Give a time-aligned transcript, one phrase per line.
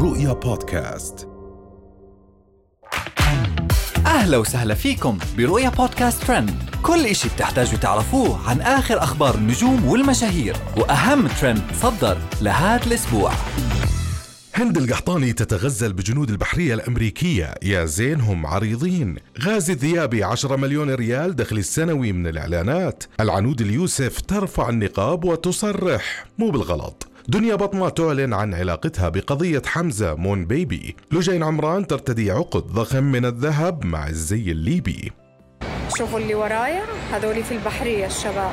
[0.00, 1.28] رؤيا بودكاست.
[4.06, 6.50] أهلا وسهلا فيكم برؤيا بودكاست ترند.
[6.82, 13.32] كل إشي بتحتاجوا تعرفوه عن آخر أخبار النجوم والمشاهير وأهم ترند صدر لهذا الأسبوع.
[14.54, 17.54] هند القحطاني تتغزل بجنود البحرية الأمريكية.
[17.62, 19.16] يا زينهم عريضين.
[19.42, 23.04] غازي الذيابي 10 مليون ريال دخل السنوي من الإعلانات.
[23.20, 26.26] العنود اليوسف ترفع النقاب وتصرح.
[26.38, 27.09] مو بالغلط.
[27.30, 30.96] دنيا بطمة تعلن عن علاقتها بقضية حمزة مون بيبي.
[31.12, 35.12] لجين عمران ترتدي عقد ضخم من الذهب مع الزي الليبي.
[35.98, 38.52] شوفوا اللي ورايا هذولي في البحرية الشباب.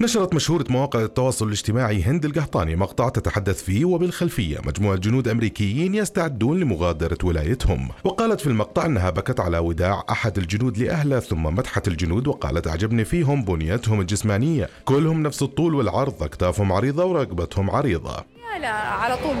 [0.00, 6.60] نشرت مشهورة مواقع التواصل الاجتماعي هند القحطاني مقطع تتحدث فيه وبالخلفية مجموعة جنود أمريكيين يستعدون
[6.60, 7.88] لمغادرة ولايتهم.
[8.04, 13.04] وقالت في المقطع أنها بكت على وداع أحد الجنود لأهله ثم مدحت الجنود وقالت أعجبني
[13.04, 14.68] فيهم بنيتهم الجسمانية.
[14.84, 18.24] كلهم نفس الطول والعرض أكتافهم عريضة ورقبتهم عريضة.
[18.60, 19.36] لا على طول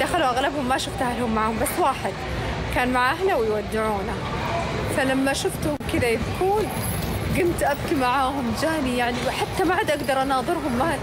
[0.00, 2.12] دخلوا أغلبهم ما شفت أهلهم معهم بس واحد
[2.74, 4.14] كان مع أهله ويودعونه.
[4.96, 6.64] فلما شفتهم كذا يبكون
[7.38, 10.78] قمت أبكي معاهم جاني يعني وحتى ما عاد أقدر أناظرهم.
[10.78, 10.98] ما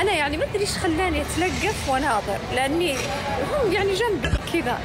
[0.00, 4.78] أنا يعني ما أدري إيش خلاني أتلقف وأناظر لأني هم يعني جنبي كذا.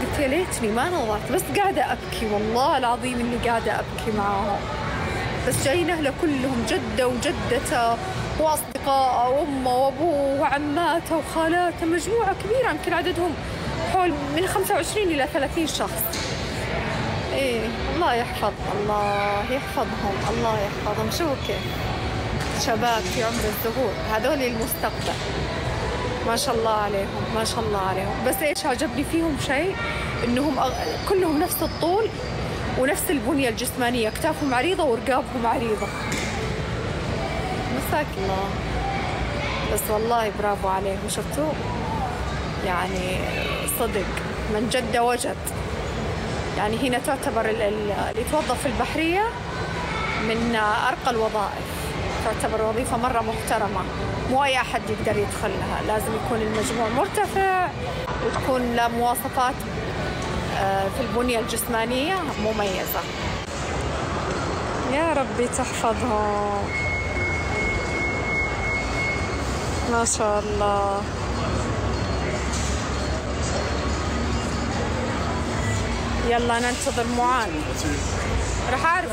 [0.00, 4.60] قلت يا ليتني ما نظرت بس قاعدة أبكي والله العظيم إني قاعدة أبكي معاهم.
[5.48, 7.96] بس جايين أهله كلهم جدة وجدته
[8.40, 13.34] وأصدقائه وأمه وأبوه وعماته وخالاته مجموعة كبيرة يمكن عددهم
[13.92, 16.31] حول من 25 إلى 30 شخص.
[17.32, 17.60] إيه
[17.94, 21.10] الله يحفظ الله يحفظهم الله يحفظهم.
[21.10, 21.62] شوفوا كيف؟
[22.66, 25.12] شباب في عمر الزهور هذول المستقبل.
[26.26, 28.14] ما شاء الله عليهم ما شاء الله عليهم.
[28.26, 29.76] بس إيش عجبني فيهم شيء؟
[30.24, 32.08] إنهم أغ- كلهم نفس الطول
[32.78, 34.08] ونفس البنية الجسمانية.
[34.08, 35.86] أكتافهم عريضة ورقابهم عريضة.
[37.76, 38.44] مساك الله.
[39.74, 41.08] بس والله برافو عليهم.
[41.08, 41.52] شفتوا؟
[42.66, 43.18] يعني
[43.78, 44.06] صدق
[44.54, 45.36] من جد وجد.
[46.56, 49.22] يعني هنا تعتبر ال- ال- اللي يتوظف في البحرية
[50.28, 50.56] من
[50.88, 51.64] أرقى الوظائف.
[52.24, 53.80] تعتبر وظيفة مرة محترمة.
[54.30, 55.82] مو أي أحد يقدر يدخلها.
[55.86, 57.68] لازم يكون المجموع مرتفع
[58.26, 59.54] وتكون له مواصفات
[60.58, 62.14] آه، في البنية الجسمانية
[62.44, 63.00] مميزة.
[64.92, 66.62] يا ربي تحفظهم.
[69.92, 71.02] ما شاء الله.
[76.28, 77.50] يلا ننتظر معاذ.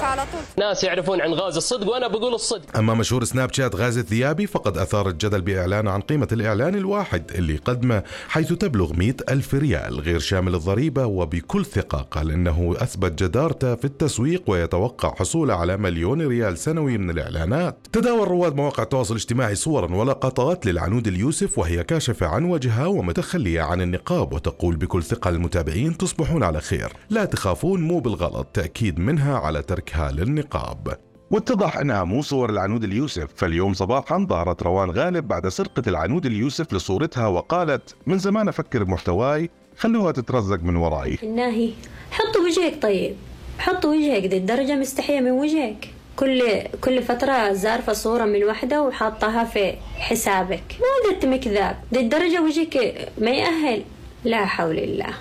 [0.04, 0.66] أعرف على طول.
[0.66, 2.78] ناس يعرفون عن غاز الصدق وأنا بقول الصدق.
[2.78, 7.56] أما مشهور سناب شات غازي الذيابي فقد أثار الجدل بإعلانه عن قيمة الإعلان الواحد اللي
[7.56, 13.76] قدمه حيث تبلغ 100 ألف ريال غير شامل الضريبة وبكل ثقة قال إنه أثبت جدارته
[13.76, 17.88] في التسويق ويتوقع حصوله على مليون ريال سنوي من الإعلانات.
[17.94, 23.82] تداول رواد مواقع التواصل الاجتماعي صورا ولقطات للعنود اليوسف وهي كاشفة عن وجهها ومتخلية عن
[23.82, 26.94] النقاب وتقول بكل ثقة للمتابعين تصبحون على خير.
[27.10, 30.98] لا تخافون مو بالغلط تأكيد منها على تركها للنقاب.
[31.32, 36.74] واتضح أنها مو صور العنود اليوسف فاليوم صباحا ظهرت روان غالب بعد سرقة العنود اليوسف
[36.74, 41.18] لصورتها وقالت من زمان أفكر بمحتواي خلوها تترزق من وراي.
[41.24, 41.72] الناهي
[42.12, 43.16] حطوا وجهك طيب.
[43.60, 45.90] حطوا وجهك دي الدرجة مستحية من وجهك.
[46.16, 50.64] كل كل فترة زارفة صورة من وحدة وحاطها في حسابك.
[50.80, 53.84] ما قلت مكذاب دي الدرجة وجهك ما يأهل.
[54.24, 55.14] لا حول الله.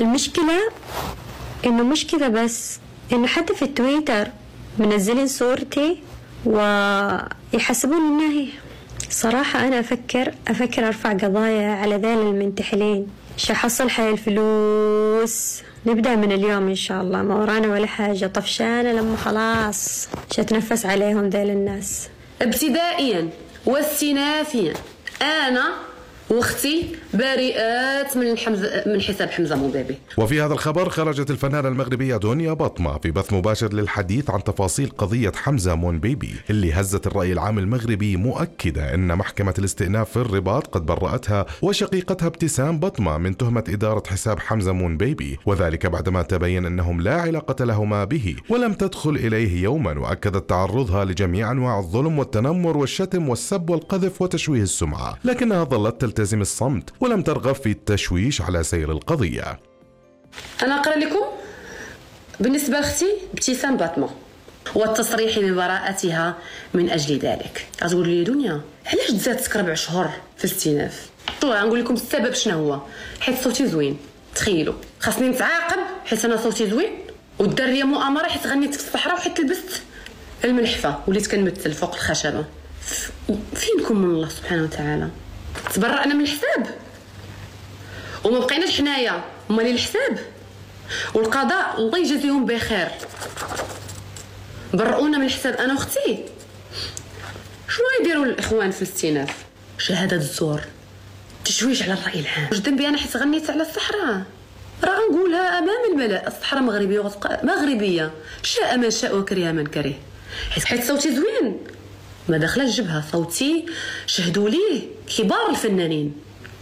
[0.00, 0.60] المشكلة
[1.66, 2.80] إنه مش كذا بس.
[3.12, 4.28] انه حتى في التويتر
[4.78, 6.02] منزلين صورتي
[6.44, 8.48] ويحسبون إنها هي.
[9.10, 13.06] صراحة أنا أفكر أفكر أرفع قضايا على ذيل المنتحلين.
[13.36, 17.22] شو حصل؟ حي الفلوس نبدأ من اليوم إن شاء الله.
[17.22, 18.26] ما ورانا ولا حاجة.
[18.26, 20.08] طفشانة لما خلاص.
[20.32, 22.08] شو أتنفس عليهم ذيل الناس؟
[22.42, 23.28] ابتدائيا
[23.66, 24.74] واستئنافيا.
[25.22, 25.72] أنا
[26.30, 32.16] واختي بريئات من حمز من حساب حمزة مون بيبي وفي هذا الخبر خرجت الفنانة المغربية
[32.16, 37.32] دنيا بطمة في بث مباشر للحديث عن تفاصيل قضية حمزة مون بيبي اللي هزت الرأي
[37.32, 43.64] العام المغربي مؤكدة أن محكمة الاستئناف في الرباط قد برأتها وشقيقتها ابتسام بطمة من تهمة
[43.68, 49.10] إدارة حساب حمزة مون بيبي وذلك بعدما تبين أنهم لا علاقة لهما به ولم تدخل
[49.10, 55.18] إليه يوما وأكدت تعرضها لجميع أنواع الظلم والتنمر والشتم والسب والقذف وتشويه السمعة.
[55.24, 59.60] لكنها ظلت تلتزم الصمت ولم ترغب في التشويش على سير القضية.
[60.62, 61.24] أنا أقرأ لكم.
[62.40, 64.10] بالنسبة لأختي ابتسام باطمه
[64.74, 66.38] والتصريح ببراءتها
[66.74, 67.66] من أجل ذلك.
[67.84, 68.60] غتقول لي دنيا.
[68.86, 71.10] علاش تزادت ربع شهور في الاستئناف؟
[71.42, 72.80] شو غنقول لكم السبب شنو هو.
[73.20, 73.98] حيت صوتي زوين.
[74.34, 74.74] تخيلوا.
[75.00, 76.90] خاصني نتعاقب حيت أنا صوتي زوين.
[77.66, 79.82] لي مؤامرة حيت غنيت في الصحراء وحيت لبست
[80.44, 80.98] الملحفة.
[81.06, 82.44] وليت كنمثل فوق الخشبة.
[83.54, 85.08] فينكم من الله سبحانه وتعالى؟
[85.74, 86.74] تبرأنا من الحساب.
[88.24, 90.18] وما بقيناش حنايا هما اللي الحساب.
[91.14, 92.88] والقضاء الله يجازيهم بخير.
[94.72, 96.24] برؤونا من الحساب أنا وأختي.
[97.68, 99.36] شنو يديروا الإخوان في الاستئناف؟
[99.78, 100.60] شهادة الزور.
[101.44, 102.48] تشويش على الرأي العام.
[102.50, 104.22] واش ذنبي أنا حيت غنيت على الصحراء؟
[104.84, 106.26] راه نقولها أمام الملأ.
[106.26, 108.10] الصحراء مغربية وغتبقى مغربية.
[108.42, 109.94] شاء من شاء وكره من كره.
[110.64, 111.58] حيت صوتي زوين.
[112.28, 113.66] ما داخله الجبهه صوتي
[114.06, 114.82] شهدوا ليه
[115.16, 116.14] كبار الفنانين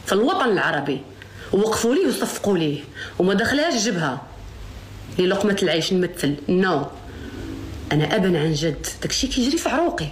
[0.06, 1.00] في الوطن العربي
[1.52, 2.81] ووقفوا ليه وصفقوا ليه
[3.19, 4.22] وما دخلهاش الجبهه
[5.19, 6.34] للقمة العيش نمثل.
[6.49, 6.82] No.
[6.82, 6.87] no.
[7.93, 8.87] أنا ابا عن جد.
[9.02, 10.08] داكشي كيجري في عروقي.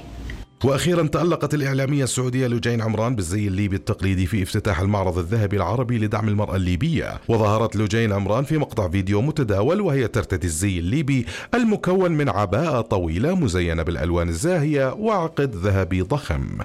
[0.65, 6.29] وأخيرا تألقت الإعلامية السعودية لجين عمران بالزي الليبي التقليدي في افتتاح المعرض الذهبي العربي لدعم
[6.29, 7.21] المرأة الليبية.
[7.29, 13.35] وظهرت لجين عمران في مقطع فيديو متداول وهي ترتدي الزي الليبي المكون من عباءة طويلة
[13.35, 16.59] مزينة بالألوان الزاهية وعقد ذهبي ضخم.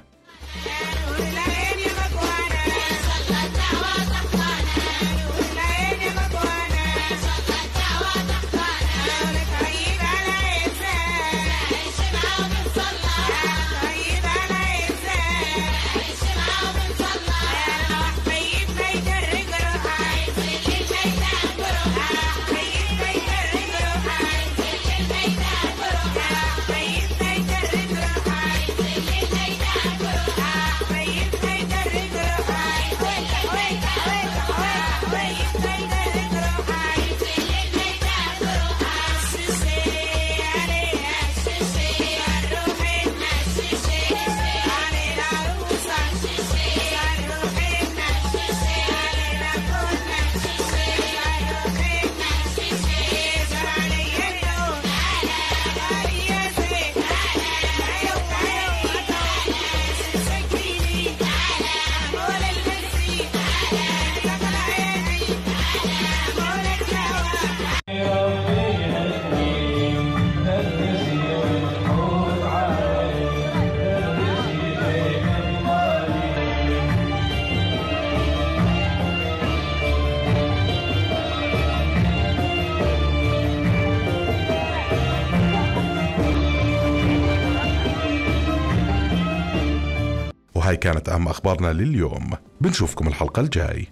[90.72, 92.30] وهاي كانت أهم أخبارنا لليوم.
[92.62, 93.88] بنشوفكم الحلقة الجاي.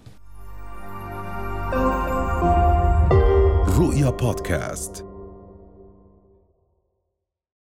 [3.78, 5.09] رؤيا بودكاست.